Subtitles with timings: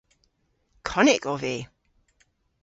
[0.87, 1.55] Konnyk ov vy.